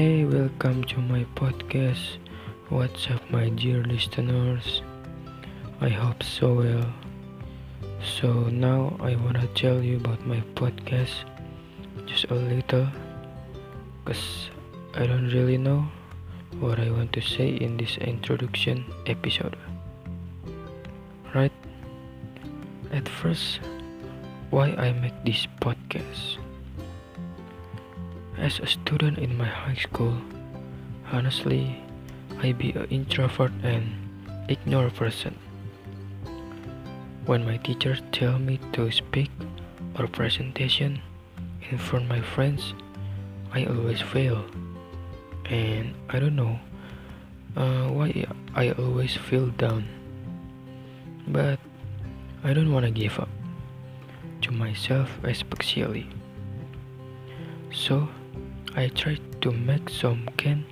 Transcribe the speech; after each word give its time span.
Hey, 0.00 0.24
welcome 0.24 0.82
to 0.84 0.98
my 1.12 1.26
podcast. 1.36 2.16
What's 2.70 3.10
up, 3.10 3.20
my 3.30 3.50
dear 3.50 3.84
listeners? 3.84 4.80
I 5.82 5.90
hope 5.90 6.22
so 6.22 6.54
well. 6.54 6.88
So, 8.00 8.48
now 8.48 8.96
I 8.98 9.14
wanna 9.16 9.46
tell 9.48 9.84
you 9.84 9.98
about 9.98 10.24
my 10.26 10.40
podcast 10.56 11.28
just 12.06 12.24
a 12.32 12.34
little 12.34 12.88
because 14.00 14.48
I 14.94 15.04
don't 15.04 15.28
really 15.36 15.58
know 15.58 15.84
what 16.60 16.80
I 16.80 16.90
want 16.90 17.12
to 17.12 17.20
say 17.20 17.60
in 17.60 17.76
this 17.76 17.98
introduction 17.98 18.86
episode. 19.04 19.54
Right? 21.34 21.52
At 22.90 23.06
first, 23.06 23.60
why 24.48 24.72
I 24.80 24.96
make 24.96 25.26
this 25.26 25.44
podcast? 25.60 26.40
As 28.40 28.58
a 28.58 28.66
student 28.66 29.18
in 29.18 29.36
my 29.36 29.44
high 29.44 29.76
school, 29.76 30.16
honestly, 31.12 31.76
I 32.40 32.52
be 32.52 32.72
an 32.72 32.88
introvert 32.88 33.52
and 33.62 33.84
ignore 34.48 34.88
person. 34.88 35.36
When 37.26 37.44
my 37.44 37.58
teachers 37.58 38.00
tell 38.12 38.38
me 38.38 38.58
to 38.72 38.90
speak 38.90 39.30
or 39.98 40.06
presentation 40.06 41.02
in 41.70 41.76
front 41.76 42.06
of 42.06 42.08
my 42.08 42.22
friends, 42.22 42.72
I 43.52 43.66
always 43.66 44.00
fail. 44.00 44.46
And 45.44 45.92
I 46.08 46.18
don't 46.18 46.34
know 46.34 46.58
uh, 47.56 47.92
why 47.92 48.24
I 48.56 48.70
always 48.70 49.14
feel 49.20 49.48
down. 49.60 49.84
But 51.28 51.60
I 52.42 52.54
don't 52.54 52.72
wanna 52.72 52.90
give 52.90 53.20
up 53.20 53.28
to 54.40 54.50
myself 54.50 55.12
especially. 55.24 56.08
So 57.70 58.08
I 58.76 58.86
try 58.86 59.18
to 59.40 59.50
make 59.50 59.90
some 59.90 60.28
can 60.36 60.64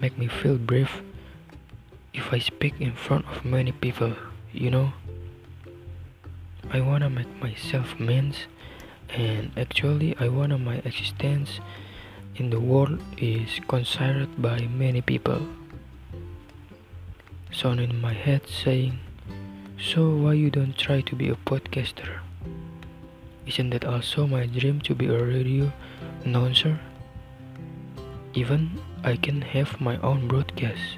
make 0.00 0.16
me 0.16 0.26
feel 0.26 0.56
brave 0.56 1.02
if 2.14 2.32
I 2.32 2.38
speak 2.38 2.80
in 2.80 2.92
front 2.92 3.26
of 3.28 3.44
many 3.44 3.72
people, 3.72 4.16
you 4.52 4.70
know. 4.70 4.92
I 6.70 6.80
wanna 6.80 7.10
make 7.10 7.28
myself 7.42 8.00
means 8.00 8.46
and 9.10 9.52
actually 9.56 10.16
I 10.18 10.28
wanna 10.28 10.56
my 10.56 10.80
existence 10.84 11.60
in 12.36 12.48
the 12.48 12.58
world 12.58 12.98
is 13.18 13.60
considered 13.68 14.40
by 14.40 14.66
many 14.72 15.02
people. 15.02 15.46
Sound 17.52 17.80
in 17.80 18.00
my 18.00 18.14
head 18.14 18.48
saying, 18.48 18.98
So 19.78 20.16
why 20.16 20.32
you 20.32 20.48
don't 20.48 20.76
try 20.78 21.02
to 21.02 21.14
be 21.14 21.28
a 21.28 21.36
podcaster? 21.44 22.20
Isn't 23.46 23.70
that 23.70 23.84
also 23.84 24.26
my 24.26 24.46
dream 24.46 24.80
to 24.88 24.94
be 24.94 25.06
a 25.06 25.22
radio 25.22 25.70
announcer? 26.24 26.80
Even 28.34 28.80
I 29.04 29.16
can 29.16 29.42
have 29.42 29.78
my 29.80 29.98
own 30.00 30.26
broadcast. 30.26 30.96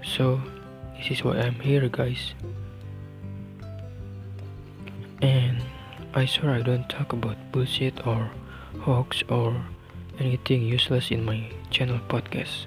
So, 0.00 0.40
this 0.96 1.10
is 1.10 1.24
why 1.24 1.36
I'm 1.44 1.60
here, 1.60 1.86
guys. 1.92 2.32
And 5.20 5.60
I 6.14 6.24
swear 6.24 6.56
I 6.56 6.62
don't 6.62 6.88
talk 6.88 7.12
about 7.12 7.36
bullshit 7.52 8.06
or 8.06 8.30
hoax 8.80 9.22
or 9.28 9.60
anything 10.18 10.62
useless 10.62 11.10
in 11.10 11.24
my 11.24 11.44
channel 11.68 12.00
podcast. 12.08 12.64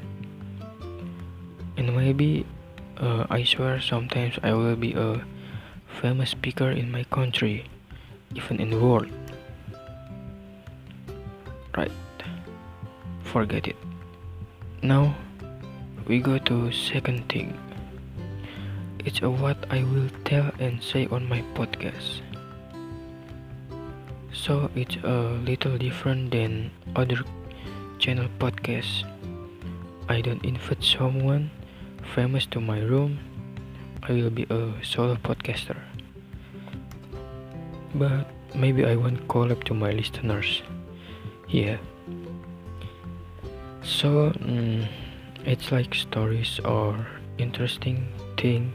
And 1.78 1.96
maybe 1.96 2.46
uh, 2.98 3.26
I 3.32 3.44
swear 3.46 3.82
sometimes 3.82 4.38
I 4.44 4.54
will 4.54 4.76
be 4.76 4.94
a 4.94 5.26
famous 6.02 6.30
speaker 6.30 6.70
in 6.70 6.92
my 6.92 7.04
country, 7.10 7.66
even 8.36 8.62
in 8.62 8.70
the 8.70 8.78
world. 8.78 9.10
Right 11.76 11.92
forget 13.32 13.66
it. 13.66 13.80
Now 14.84 15.16
we 16.06 16.20
go 16.20 16.38
to 16.38 16.72
second 16.72 17.30
thing. 17.30 17.56
It's 19.06 19.22
a 19.22 19.30
what 19.30 19.56
I 19.72 19.84
will 19.88 20.12
tell 20.26 20.52
and 20.60 20.84
say 20.84 21.08
on 21.08 21.30
my 21.30 21.40
podcast. 21.56 22.20
So 24.34 24.70
it's 24.76 24.98
a 25.04 25.40
little 25.48 25.78
different 25.78 26.32
than 26.32 26.72
other 26.96 27.24
channel 28.00 28.28
podcasts. 28.38 29.08
I 30.10 30.20
don't 30.20 30.44
invite 30.44 30.84
someone 30.84 31.52
famous 32.14 32.46
to 32.48 32.60
my 32.60 32.80
room. 32.82 33.18
I 34.04 34.12
will 34.12 34.30
be 34.30 34.44
a 34.50 34.76
solo 34.84 35.16
podcaster. 35.16 35.80
But 37.96 38.28
maybe 38.54 38.84
I 38.84 38.96
won't 38.96 39.28
call 39.30 39.52
up 39.52 39.64
to 39.66 39.74
my 39.74 39.92
listeners. 39.92 40.64
Yeah. 41.48 41.78
So 43.82 44.30
mm, 44.38 44.86
it's 45.44 45.72
like 45.72 45.96
stories 45.96 46.60
or 46.64 46.94
interesting 47.38 48.08
thing 48.38 48.74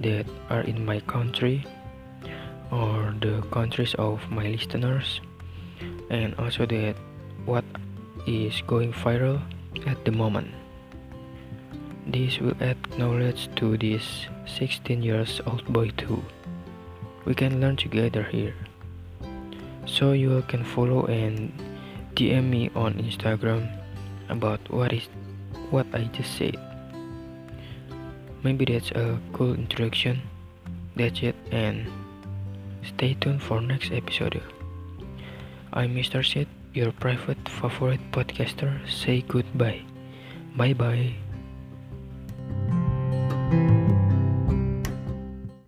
that 0.00 0.24
are 0.48 0.62
in 0.62 0.84
my 0.84 1.00
country 1.00 1.66
or 2.72 3.14
the 3.20 3.44
countries 3.52 3.94
of 4.00 4.24
my 4.30 4.48
listeners 4.48 5.20
and 6.08 6.34
also 6.36 6.64
that 6.64 6.96
what 7.44 7.64
is 8.26 8.62
going 8.66 8.92
viral 8.92 9.36
at 9.86 10.02
the 10.06 10.12
moment. 10.12 10.48
This 12.06 12.40
will 12.40 12.56
add 12.60 12.80
knowledge 12.96 13.52
to 13.56 13.76
this 13.76 14.26
16 14.46 15.02
years 15.02 15.40
old 15.46 15.64
boy 15.68 15.90
too. 15.96 16.24
We 17.26 17.34
can 17.34 17.60
learn 17.60 17.76
together 17.76 18.22
here. 18.24 18.54
So 19.84 20.12
you 20.12 20.42
can 20.48 20.64
follow 20.64 21.04
and 21.06 21.52
DM 22.16 22.48
me 22.48 22.70
on 22.74 22.94
Instagram 22.94 23.81
about 24.32 24.60
what 24.70 24.92
is 24.92 25.08
what 25.70 25.86
I 25.92 26.04
just 26.16 26.36
said. 26.36 26.56
Maybe 28.42 28.64
that's 28.64 28.90
a 28.92 29.20
cool 29.32 29.54
introduction. 29.54 30.22
That's 30.96 31.22
it 31.22 31.36
and 31.52 31.86
stay 32.82 33.14
tuned 33.14 33.42
for 33.42 33.60
next 33.60 33.92
episode. 33.92 34.42
I'm 35.72 35.94
Mr. 35.94 36.24
Sid, 36.24 36.48
your 36.74 36.92
private 36.92 37.48
favorite 37.48 38.00
podcaster. 38.12 38.72
Say 38.88 39.22
goodbye. 39.22 39.82
Bye 40.56 40.74
bye. 40.74 41.14